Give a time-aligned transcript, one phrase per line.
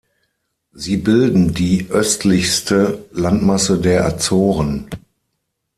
[0.73, 4.89] Sie bilden die östlichste Landmasse der Azoren.